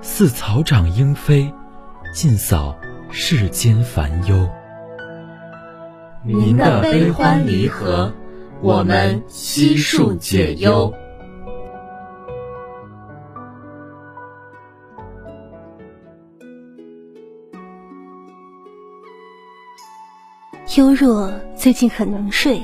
[0.00, 1.52] 似草长莺飞，
[2.12, 2.76] 尽扫
[3.10, 4.48] 世间烦忧。
[6.24, 8.12] 您的悲欢离合，
[8.62, 10.92] 我们悉数解忧。
[20.76, 22.60] 优若最近很能睡，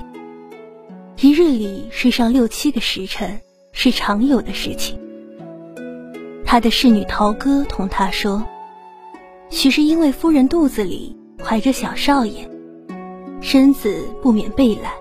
[1.19, 3.41] 一日里睡上六七个时辰
[3.72, 5.02] 是常有的事情。
[6.53, 8.45] 他的侍女陶歌同他说
[9.48, 12.47] ：“许是因为夫人肚子里怀着小少爷，
[13.41, 14.92] 身子不免惫懒。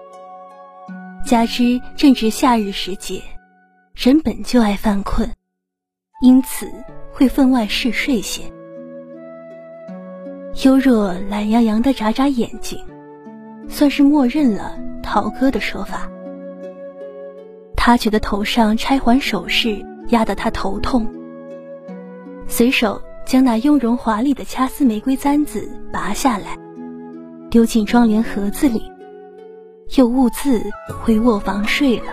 [1.26, 3.22] 加之正值夏日时节，
[3.94, 5.30] 人本就爱犯困，
[6.22, 6.72] 因此
[7.12, 8.44] 会分外嗜睡些。”
[10.64, 12.80] 幽若懒洋洋的眨眨眼睛，
[13.68, 16.10] 算是默认了陶哥的说法。
[17.76, 21.06] 他觉得头上钗环首饰压得他头痛。
[22.52, 26.58] 随手将那雍容华丽的掐丝玫瑰簪子拔下来，
[27.50, 28.84] 丢进妆帘盒子里，
[29.96, 30.62] 又兀自
[31.02, 32.08] 回卧房睡了。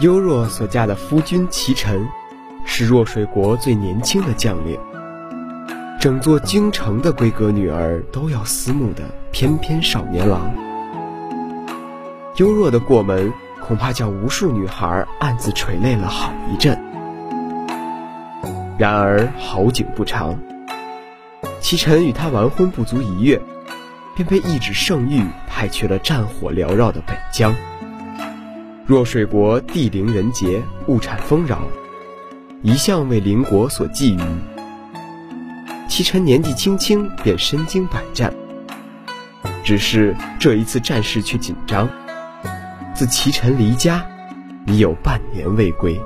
[0.00, 2.04] 幽若所嫁的夫君齐臣，
[2.64, 4.76] 是若水国最年轻的将领，
[6.00, 10.52] 整座京城的闺阁女儿都要思慕的翩翩少年郎。
[12.38, 16.76] 幽若的过门，恐怕叫无数女孩暗自垂泪了好一阵。
[18.78, 20.38] 然而好景不长，
[21.60, 23.40] 齐臣与他完婚不足一月，
[24.14, 27.54] 便被一纸圣谕派去了战火缭绕的北疆。
[28.84, 31.62] 若水国地灵人杰，物产丰饶，
[32.62, 34.22] 一向为邻国所觊觎。
[35.88, 38.32] 齐臣年纪轻轻便身经百战，
[39.64, 41.88] 只是这一次战事却紧张。
[42.94, 44.06] 自齐臣离家，
[44.66, 45.98] 已有半年未归。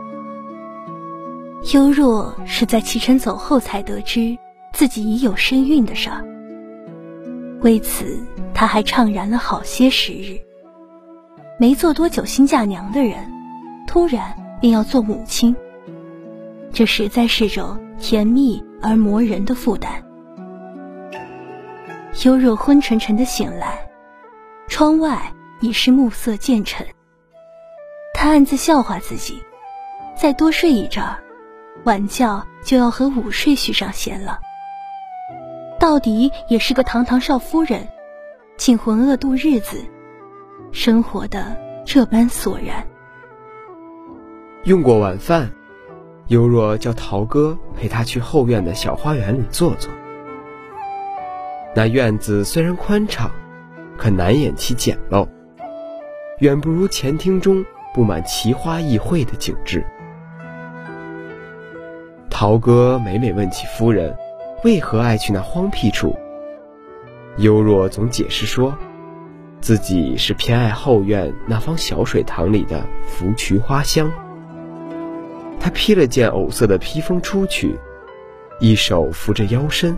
[1.74, 4.36] 幽若是在齐晨走后才得知
[4.72, 6.24] 自己已有身孕的事儿，
[7.60, 8.18] 为此
[8.54, 10.40] 他还怅然了好些时日。
[11.58, 13.30] 没做多久新嫁娘的人，
[13.86, 15.54] 突然便要做母亲，
[16.72, 20.02] 这实在是种甜蜜而磨人的负担。
[22.24, 23.86] 幽若昏沉沉的醒来，
[24.66, 26.86] 窗外已是暮色渐沉。
[28.14, 29.42] 他暗自笑话自己，
[30.16, 31.22] 再多睡一阵儿。
[31.84, 34.38] 晚觉就要和午睡续上弦了，
[35.78, 37.88] 到底也是个堂堂少夫人，
[38.56, 39.82] 竟浑噩度日子，
[40.72, 42.86] 生活的这般索然。
[44.64, 45.50] 用过晚饭，
[46.28, 49.90] 幽若叫陶哥陪他去后院的小花园里坐坐。
[51.74, 53.30] 那院子虽然宽敞，
[53.96, 55.26] 可难掩其简陋，
[56.40, 57.64] 远不如前厅中
[57.94, 59.82] 布满奇花异卉的景致。
[62.40, 64.16] 陶哥每每问起夫人，
[64.64, 66.18] 为何爱去那荒僻处，
[67.36, 68.74] 幽若总解释说，
[69.60, 74.10] 自己是偏爱后院那方小水塘里的芙蕖花香。
[75.60, 77.78] 他披了件藕色的披风出去，
[78.58, 79.94] 一手扶着腰身，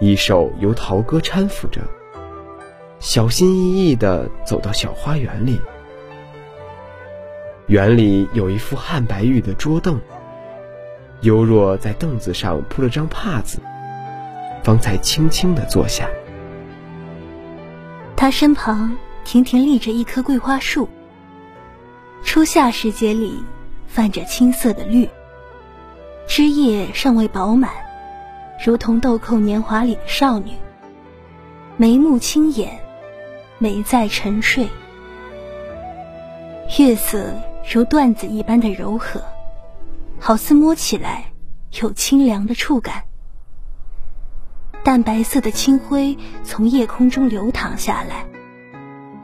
[0.00, 1.80] 一手由陶哥搀扶着，
[2.98, 5.60] 小心翼翼地走到小花园里。
[7.68, 10.00] 园里有一副汉白玉的桌凳。
[11.22, 13.60] 幽若在凳子上铺了张帕子，
[14.64, 16.08] 方才轻轻地坐下。
[18.16, 20.88] 他身旁亭亭立着一棵桂花树，
[22.24, 23.42] 初夏时节里
[23.86, 25.08] 泛着青色的绿，
[26.26, 27.70] 枝叶尚未饱满，
[28.64, 30.50] 如同豆蔻年华里的少女，
[31.76, 32.80] 眉目清眼，
[33.58, 34.68] 美在沉睡。
[36.78, 37.32] 月色
[37.72, 39.22] 如缎子一般的柔和。
[40.24, 41.32] 好似摸起来
[41.80, 43.02] 有清凉的触感。
[44.84, 48.24] 淡白色的清辉从夜空中流淌下来，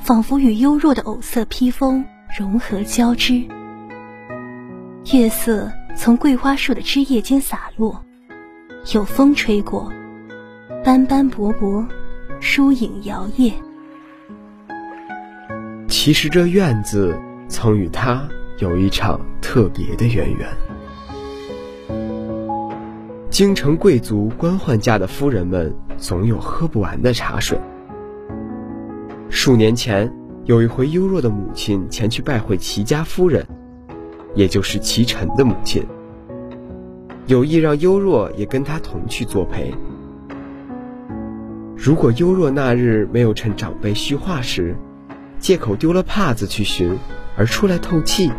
[0.01, 2.05] 仿佛与幽若的藕色披风
[2.37, 3.47] 融合交织。
[5.13, 8.05] 月色从桂花树的枝叶间洒落，
[8.93, 9.93] 有风吹过，
[10.85, 11.87] 斑斑驳驳，
[12.41, 13.53] 疏影摇曳。
[15.87, 17.17] 其实这院子
[17.49, 18.29] 曾与他
[18.59, 20.49] 有一场特别的渊源。
[23.39, 27.57] 京城贵族官宦家的夫人们总有喝不完的茶水。
[29.31, 30.13] 数年前，
[30.45, 33.47] 有一回，幽若的母亲前去拜会齐家夫人，
[34.35, 35.87] 也就是齐晨的母亲，
[37.29, 39.73] 有意让幽若也跟他同去作陪。
[41.77, 44.75] 如果幽若那日没有趁长辈叙话时，
[45.39, 46.99] 借口丢了帕子去寻，
[47.37, 48.33] 而出来透气，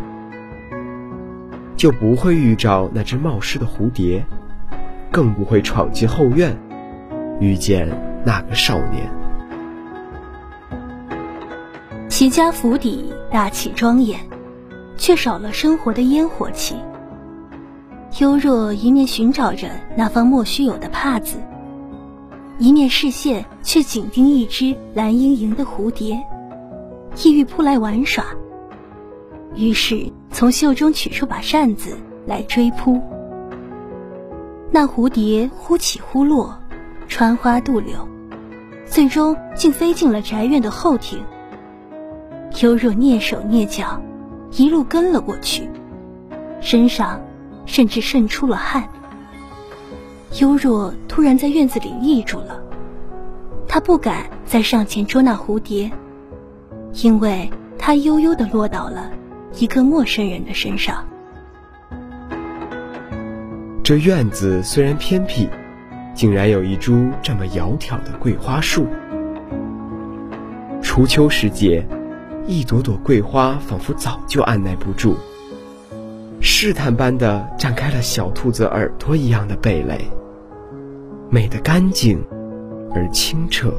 [1.74, 4.26] 就不会遇着那只冒失的蝴蝶，
[5.10, 6.56] 更不会闯进后院，
[7.40, 7.88] 遇见
[8.24, 9.10] 那个少年。
[12.08, 14.20] 齐家府邸大气庄严，
[14.96, 16.76] 却少了生活的烟火气。
[18.18, 21.38] 幽若一面寻找着那方莫须有的帕子，
[22.58, 26.20] 一面视线却紧盯一只蓝盈盈的蝴蝶。
[27.24, 28.24] 意欲扑来玩耍，
[29.54, 31.96] 于是从袖中取出把扇子
[32.26, 33.00] 来追扑。
[34.72, 36.56] 那蝴蝶忽起忽落，
[37.08, 38.06] 穿花渡柳，
[38.86, 41.20] 最终竟飞进了宅院的后庭。
[42.62, 44.00] 幽若蹑手蹑脚，
[44.52, 45.68] 一路跟了过去，
[46.60, 47.20] 身上
[47.66, 48.88] 甚至渗出了汗。
[50.38, 52.62] 幽若突然在院子里立住了，
[53.66, 55.90] 她不敢再上前捉那蝴蝶。
[57.02, 59.10] 因为它悠悠地落到了
[59.56, 61.04] 一个陌生人的身上。
[63.90, 65.48] 这院子虽然偏僻，
[66.14, 68.86] 竟然有一株这么窈窕的桂花树。
[70.80, 71.84] 初秋时节，
[72.46, 75.16] 一朵朵桂花仿佛早就按耐不住，
[76.40, 80.08] 试探般的绽开了小兔子耳朵一样的蓓蕾，
[81.28, 82.24] 美得干净
[82.94, 83.74] 而清澈。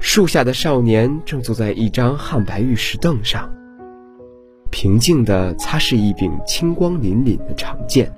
[0.00, 3.48] 树下的少年正坐在一张汉白玉石凳上，
[4.70, 8.12] 平静地擦拭一柄青光凛凛的长剑。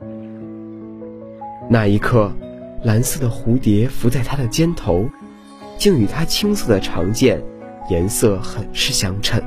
[1.69, 2.32] 那一刻，
[2.82, 5.08] 蓝色的蝴蝶浮在他的肩头，
[5.79, 7.43] 竟与他青色的长剑
[7.88, 9.43] 颜色很是相称。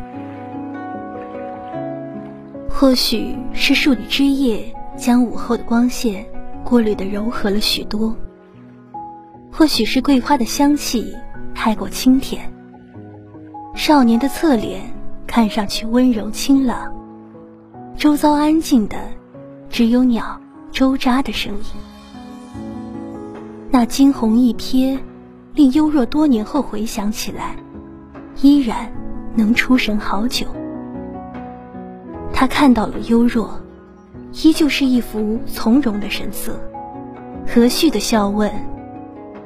[2.70, 4.64] 或许是树的枝叶
[4.98, 6.26] 将午后的光线
[6.64, 8.16] 过滤的柔和了许多，
[9.52, 11.16] 或许是桂花的香气。
[11.56, 12.52] 太过清甜，
[13.76, 14.82] 少年的侧脸
[15.36, 16.94] 看上去温柔清朗，
[17.98, 18.98] 周遭安静的
[19.68, 20.40] 只有鸟
[20.72, 21.64] 周喳的声音。
[23.72, 25.00] 那惊鸿一瞥，
[25.56, 27.56] 令幽若多年后回想起来，
[28.44, 28.94] 依然
[29.34, 30.46] 能出神好久。
[32.32, 33.60] 他看到了幽若，
[34.34, 36.60] 依旧是一副从容的神色，
[37.48, 38.52] 和煦的笑问。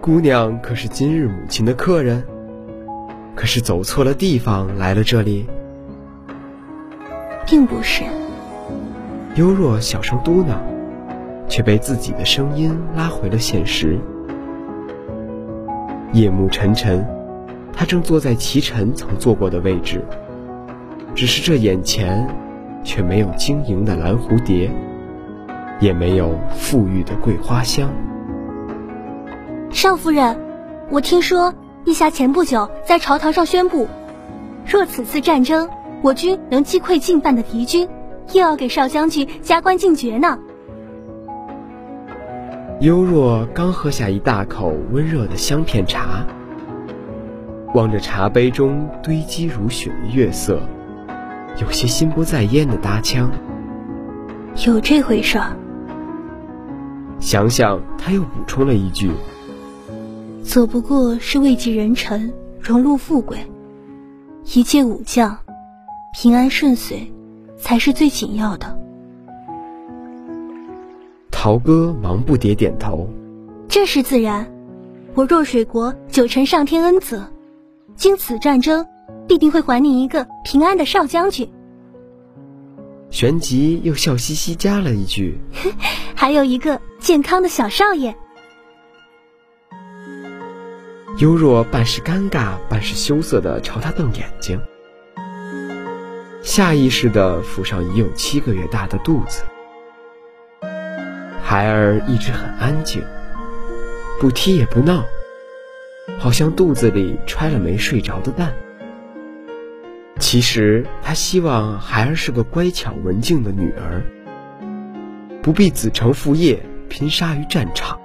[0.01, 2.21] 姑娘可是今日母亲的客人？
[3.35, 5.47] 可是走错了地方来了这里？
[7.47, 8.03] 并不是。
[9.35, 10.57] 幽若小声嘟囔，
[11.47, 13.97] 却被自己的声音拉回了现实。
[16.11, 17.05] 夜幕沉沉，
[17.71, 20.03] 他正坐在齐晨曾坐过的位置，
[21.15, 22.27] 只是这眼前
[22.83, 24.69] 却没有晶莹的蓝蝴蝶，
[25.79, 27.89] 也没有馥郁的桂花香。
[29.69, 30.37] 少夫人，
[30.89, 31.53] 我听说
[31.85, 33.87] 陛下前不久在朝堂上宣布，
[34.65, 35.69] 若此次战争
[36.01, 37.87] 我军能击溃进犯的敌军，
[38.33, 40.37] 又要给少将军加官进爵呢。
[42.79, 46.23] 幽若刚喝下一大口温热的香片茶，
[47.73, 50.61] 望着茶杯中堆积如雪的月色，
[51.59, 53.31] 有些心不在焉的搭腔
[54.67, 55.57] ：“有这回事儿。”
[57.19, 59.11] 想想，他又补充了一句。
[60.43, 63.37] 左不过是位极人臣，荣禄富贵，
[64.53, 65.35] 一介武将，
[66.19, 67.11] 平安顺遂，
[67.59, 68.75] 才是最紧要的。
[71.29, 73.07] 陶哥忙不迭点头，
[73.69, 74.51] 这是自然。
[75.13, 77.31] 我若水国九成上天恩泽，
[77.95, 78.83] 经此战争，
[79.27, 81.47] 必定会还你一个平安的少将军。
[83.11, 85.37] 旋即又笑嘻嘻加了一句：
[86.17, 88.15] “还有一个健康的小少爷。”
[91.19, 94.59] 幽若半是尴尬，半是羞涩的朝他瞪眼睛，
[96.57, 99.43] 下意识的抚上已有七个月大的肚子，
[101.43, 102.99] 孩儿一直很安静，
[104.19, 105.05] 不踢也不闹，
[106.17, 108.51] 好像肚子里揣了没睡着的蛋。
[110.17, 114.01] 其实他希望孩儿是个乖巧文静的女儿，
[115.43, 116.59] 不必子承父业，
[116.89, 117.95] 拼杀于战场；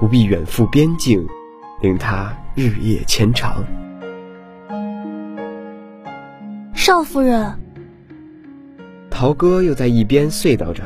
[0.00, 1.24] 不必远赴边境，
[1.80, 3.64] 令他日夜牵肠。
[6.86, 7.52] 少夫人，
[9.10, 10.84] 陶哥又在一边碎叨着：“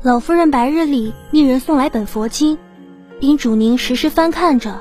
[0.00, 2.56] 老夫人白日里命人送来本佛经，
[3.20, 4.80] 叮嘱您时时翻看着，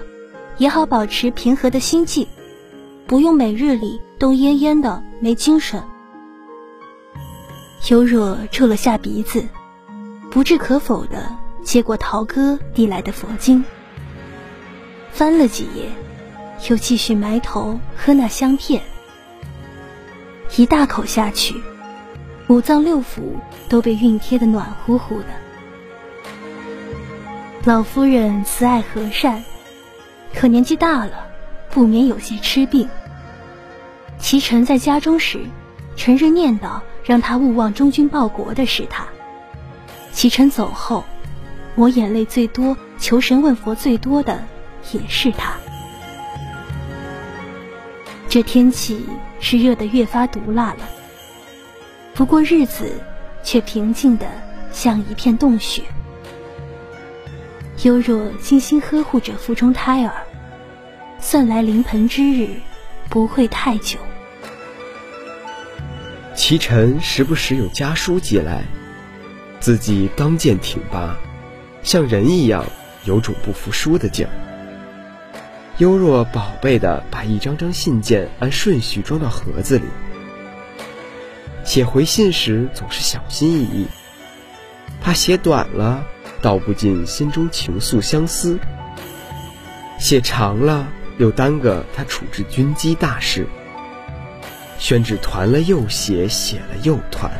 [0.59, 2.25] 也好保持平和的心境，
[3.05, 5.83] 不用每日里。”都恹恹的，没精神。
[7.89, 9.45] 幽若皱了下鼻子，
[10.31, 13.61] 不置可否的接过陶哥递来的佛经，
[15.11, 15.89] 翻了几页，
[16.69, 18.81] 又继续埋头喝那香片。
[20.55, 21.55] 一大口下去，
[22.47, 23.35] 五脏六腑
[23.67, 25.27] 都被熨贴的暖乎乎的。
[27.63, 29.43] 老夫人慈爱和善，
[30.33, 31.25] 可年纪大了，
[31.69, 32.87] 不免有些痴病。
[34.19, 35.39] 齐晨在家中时，
[35.95, 39.05] 成日念叨让他勿忘忠君报国的是他。
[40.11, 41.03] 齐晨走后，
[41.75, 44.43] 抹眼泪最多、求神问佛最多的
[44.91, 45.53] 也是他。
[48.29, 49.05] 这天气
[49.43, 50.89] 是热得越发毒辣了，
[52.13, 52.89] 不过日子
[53.43, 54.25] 却平静的
[54.71, 55.83] 像一片冬雪。
[57.83, 60.13] 幽若精心呵护着腹中胎儿，
[61.19, 62.47] 算来临盆之日
[63.09, 63.99] 不会太久。
[66.33, 68.63] 齐晨时不时有家书寄来，
[69.59, 71.17] 自己刚健挺拔，
[71.83, 72.65] 像人一样，
[73.03, 74.31] 有种不服输的劲儿。
[75.79, 79.85] 幽若宝贝的把一张张信件按顺序装到盒子里，
[81.65, 83.87] 写回信时总是小心翼翼，
[85.01, 86.05] 怕写短了
[86.43, 88.55] 道不尽心中情愫相思；
[89.97, 90.87] 写长了
[91.17, 93.47] 又耽搁他处置军机大事。
[94.77, 97.31] 宣纸团了又写，写了又团，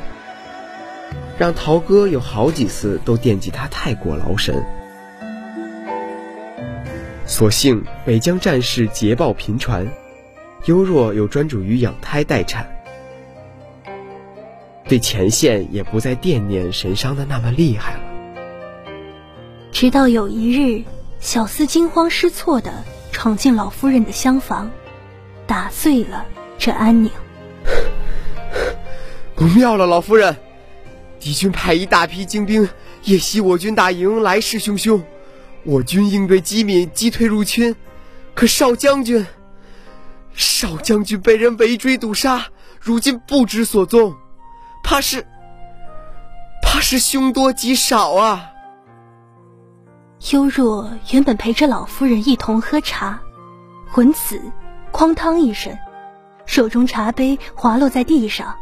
[1.37, 4.65] 让陶哥有好几次都惦记他太过劳神。
[7.25, 9.87] 所幸北疆战事捷报频传，
[10.65, 12.69] 幽若又专注于养胎待产，
[14.87, 17.99] 对前线也不再惦念神伤的那么厉害了。
[19.71, 20.83] 直到有一日，
[21.19, 24.69] 小厮惊慌失措的闯进老夫人的厢房，
[25.47, 26.25] 打碎了
[26.59, 27.09] 这安宁。
[29.33, 30.35] 不妙了，老夫人！
[31.19, 32.67] 敌军派一大批精兵
[33.05, 35.01] 夜袭我军大营，来势汹汹。
[35.65, 37.75] 我军应对机敏，击退入侵。
[38.35, 39.25] 可少将军，
[40.33, 42.47] 少将军被人围追堵杀，
[42.79, 44.15] 如今不知所踪，
[44.83, 45.25] 怕是，
[46.61, 48.49] 怕是凶多吉少啊！
[50.31, 53.19] 幽若原本陪着老夫人一同喝茶，
[53.95, 54.41] 闻此，
[54.91, 55.77] 哐当一声，
[56.45, 58.55] 手中茶杯滑落在地上。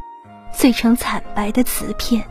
[0.53, 2.22] 碎成惨白的瓷片，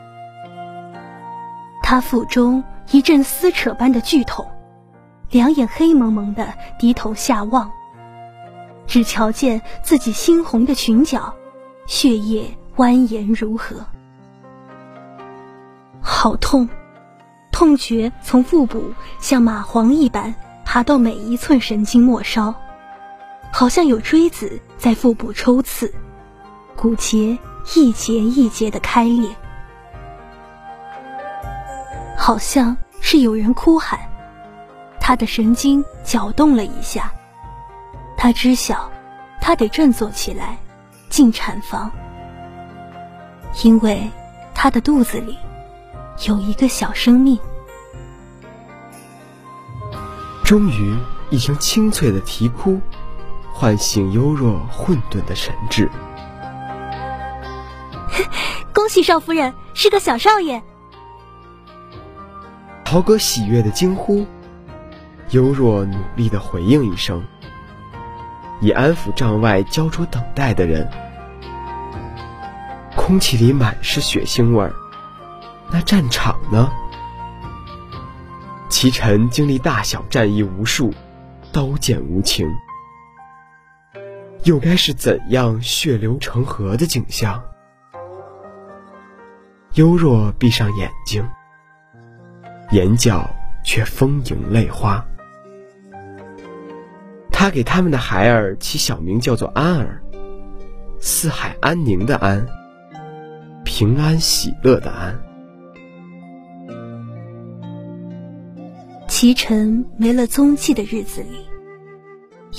[1.82, 4.46] 他腹中一阵撕扯般的剧痛，
[5.30, 7.70] 两眼黑蒙蒙的低头下望，
[8.86, 11.32] 只瞧见自己猩红的裙角，
[11.86, 12.44] 血液
[12.76, 13.76] 蜿蜒如河，
[16.00, 16.68] 好痛，
[17.52, 20.34] 痛觉从腹部像蚂蟥一般
[20.64, 22.54] 爬到每一寸神经末梢，
[23.52, 25.92] 好像有锥子在腹部抽刺，
[26.76, 27.38] 骨节。
[27.76, 29.28] 一节一节的开裂，
[32.16, 34.00] 好像是有人哭喊。
[35.00, 37.10] 他的神经搅动了一下，
[38.16, 38.88] 他知晓，
[39.40, 40.56] 他得振作起来，
[41.08, 41.90] 进产房，
[43.64, 44.08] 因为
[44.54, 45.36] 他的肚子里
[46.28, 47.36] 有一个小生命。
[50.44, 50.96] 终于，
[51.30, 52.80] 一声清脆的啼哭，
[53.52, 55.90] 唤醒幽若混沌的神智。
[58.74, 60.62] 恭喜少夫人是个小少爷。
[62.84, 64.26] 豪哥喜悦的惊呼，
[65.30, 67.24] 幽若努力的回应一声，
[68.60, 70.90] 以安抚帐外焦灼等待的人。
[72.96, 74.74] 空气里满是血腥味儿，
[75.70, 76.70] 那战场呢？
[78.68, 80.92] 齐臣经历大小战役无数，
[81.52, 82.48] 刀剑无情，
[84.42, 87.40] 又该是怎样血流成河的景象？
[89.74, 91.24] 幽若闭上眼睛，
[92.72, 93.28] 眼角
[93.62, 95.04] 却丰盈泪花。
[97.40, 100.02] 他给他们的孩儿起小名叫做安儿，
[101.00, 102.46] 四海安宁的安，
[103.64, 105.18] 平安喜乐的安。
[109.08, 111.46] 齐晨没了踪迹的日子里，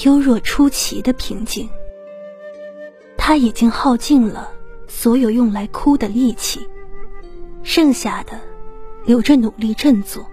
[0.03, 1.69] 幽若出奇的平静。
[3.15, 4.49] 他已经耗尽了
[4.87, 6.59] 所有用来哭的力气，
[7.61, 8.41] 剩下的
[9.05, 10.25] 留着努力振作。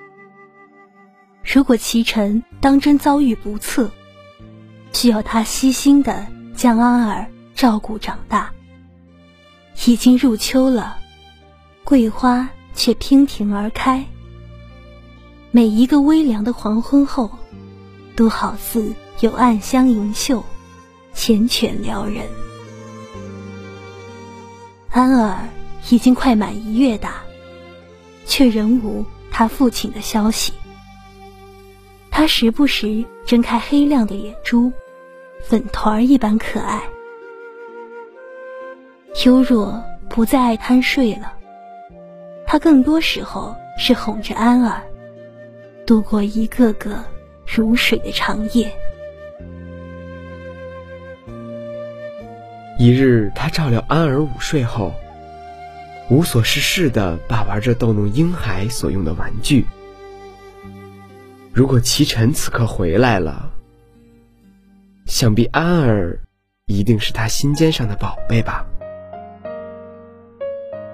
[1.44, 3.90] 如果齐晨当真遭遇不测，
[4.92, 6.26] 需要他悉心的
[6.56, 8.50] 将安儿照顾长大。
[9.86, 10.98] 已经入秋了，
[11.84, 14.04] 桂花却娉婷而开。
[15.52, 17.30] 每一个微凉的黄昏后，
[18.16, 20.44] 都好似有暗香盈袖，
[21.14, 22.24] 缱绻撩人。
[24.90, 25.48] 安儿
[25.90, 27.22] 已经快满一月大，
[28.26, 30.52] 却仍无他父亲的消息。
[32.18, 34.72] 他时不时睁开黑亮的眼珠，
[35.40, 36.82] 粉团儿一般可爱。
[39.24, 41.32] 幽若不再爱贪睡了，
[42.44, 44.82] 他更多时候是哄着安儿，
[45.86, 47.04] 度过一个个
[47.46, 48.68] 如水的长夜。
[52.80, 54.92] 一日，他照料安儿午睡后，
[56.10, 59.64] 无所事事的把玩着逗弄婴孩所用的玩具。
[61.58, 63.50] 如果齐晨此刻回来了，
[65.06, 66.20] 想必安儿
[66.66, 68.64] 一定是他心尖上的宝贝吧。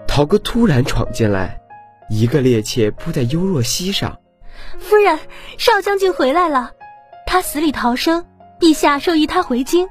[0.09, 1.61] 陶哥突然闯进来，
[2.09, 4.18] 一个趔趄扑在幽若膝上。
[4.78, 5.18] 夫人，
[5.59, 6.73] 少将军回来了，
[7.26, 8.25] 他死里逃生，
[8.59, 9.87] 陛下授意他回京，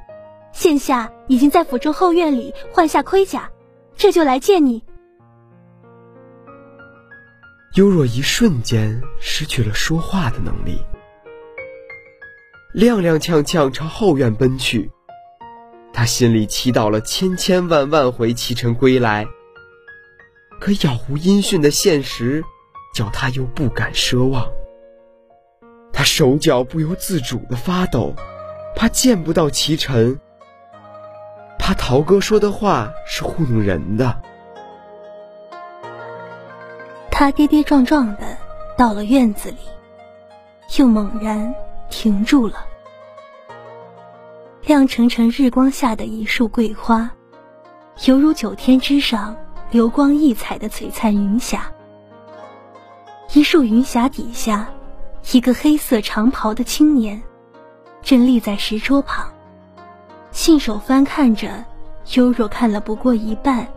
[0.53, 3.47] 现下已经在府中后院里换下盔甲，
[3.95, 4.83] 这就来见你。
[7.75, 10.85] 幽若一瞬间失去了说话的能力，
[12.75, 14.91] 踉踉跄跄朝后院奔去，
[15.91, 19.25] 他心里祈祷了千千万万回齐晨归来。
[20.61, 22.43] 可杳无音讯的现实，
[22.93, 24.47] 叫他又不敢奢望。
[25.91, 28.13] 他手脚不由自主的发抖，
[28.75, 30.19] 怕见不到齐晨，
[31.57, 34.21] 怕陶哥说的话是糊弄人的。
[37.15, 38.35] 他跌跌撞撞的
[38.75, 39.57] 到了院子里，
[40.79, 41.53] 又猛然
[41.87, 42.65] 停住了。
[44.63, 47.07] 亮澄澄日光下的一束桂花，
[48.05, 49.37] 犹如九天之上。
[49.69, 51.71] 流光溢彩的璀璨云霞，
[53.33, 54.69] 一束云霞底下，
[55.31, 57.19] 一个黑色长袍的青年
[58.03, 59.27] 正立在石桌旁，
[60.31, 61.65] 信手翻看着
[62.13, 63.67] 幽若看了不过一半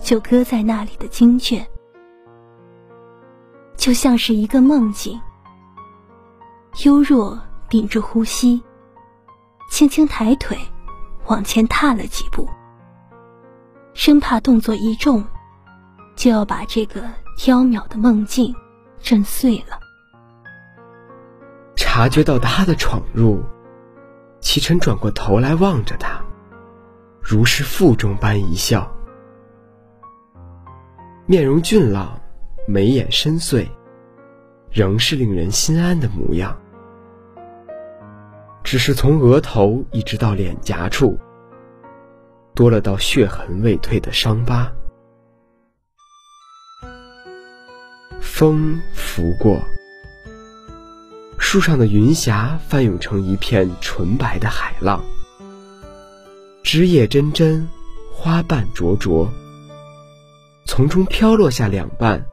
[0.00, 1.66] 就搁在那里的经卷，
[3.82, 5.20] 就像是一个梦境。
[6.84, 7.36] 幽若
[7.68, 8.62] 屏住呼吸，
[9.68, 10.56] 轻轻抬腿
[11.26, 12.48] 往前踏了几步，
[13.92, 15.24] 生怕动作一重。
[16.14, 17.02] 就要把这个
[17.36, 18.54] 缥缈的梦境
[19.00, 19.76] 震碎了。
[21.74, 23.42] 察觉到他的闯入，
[24.38, 26.22] 齐晨转过头来望着他，
[27.20, 28.88] 如是负重般一笑，
[31.26, 32.16] 面容俊朗，
[32.66, 33.66] 眉眼深邃，
[34.70, 36.58] 仍是令人心安的模样。
[38.62, 41.18] 只是从额头一直到脸颊处，
[42.54, 44.72] 多了道血痕未退的伤疤。
[48.20, 49.60] 风拂过，
[51.38, 55.04] 树上的云霞翻涌成一片纯白的海浪，
[56.62, 57.68] 枝叶针针，
[58.14, 59.28] 花瓣灼灼，
[60.64, 62.24] 从中飘落下两瓣，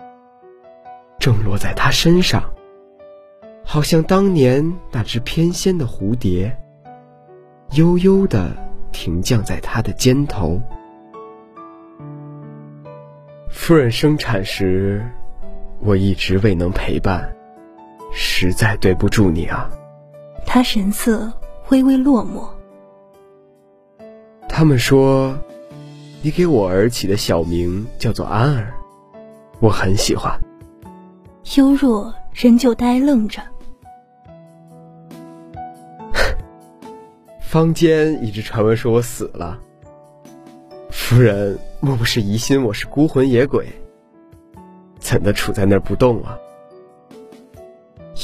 [1.20, 2.44] 正落在他身上，
[3.64, 6.58] 好像当年那只翩跹的蝴蝶，
[7.74, 8.56] 悠悠的
[8.92, 10.62] 停降在他的肩头。
[13.50, 15.06] 夫人生产时。
[15.82, 17.34] 我一直未能陪伴，
[18.12, 19.72] 实在对不住你啊。
[20.46, 21.32] 他神色
[21.70, 22.46] 微微落寞。
[24.50, 25.40] 他们说，
[26.22, 28.74] 你给我儿起的小名叫做安儿，
[29.62, 30.38] 我很喜欢。
[31.58, 33.42] 幽若仍旧呆愣着。
[37.42, 39.58] 坊间一直传闻说我死了，
[40.92, 43.68] 夫人莫不是疑心我是孤魂野鬼？
[45.00, 46.38] 怎的杵在那儿不动啊？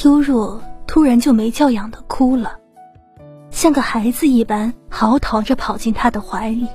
[0.04, 2.56] 幽若突然就没教养的哭了，
[3.50, 6.68] 像个孩子一般嚎啕着跑进他的怀里。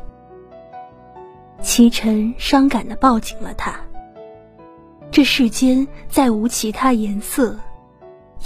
[1.62, 3.80] 齐晨伤感的抱紧了他。
[5.12, 7.60] 这世间再无其他颜色，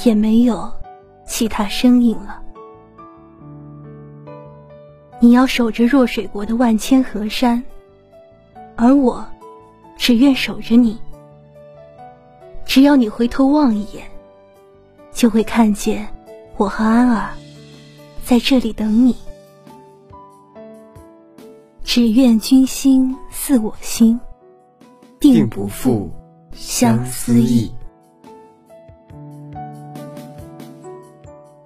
[0.03, 0.71] 也没有
[1.27, 2.41] 其他声音了。
[5.19, 7.63] 你要守着弱水国的万千河山，
[8.75, 9.23] 而我，
[9.95, 10.99] 只愿守着你。
[12.65, 14.03] 只要你回头望一眼，
[15.13, 16.07] 就会看见
[16.57, 17.29] 我和安儿
[18.23, 19.15] 在这里等你。
[21.83, 24.19] 只愿君心似我心，
[25.19, 26.11] 定不负
[26.55, 27.71] 相思意。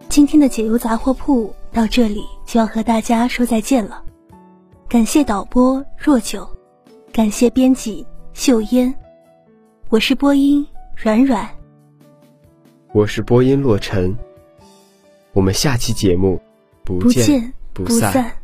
[0.09, 4.03] 今天的解忧杂货铺到这里就要和大家说再见了。
[4.87, 6.47] 感谢导播若九，
[7.13, 8.93] 感谢编辑秀烟，
[9.89, 11.47] 我是播音软软，
[12.91, 14.13] 我是播音洛尘。
[15.31, 16.41] 我们下期节目
[16.83, 18.38] 不见不散。